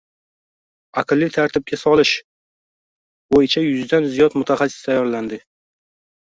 [1.01, 2.15] “Aqlli tartibga solish”
[3.37, 5.49] bo‘yicha yuzdan ziyod mutaxassis tayyorlanding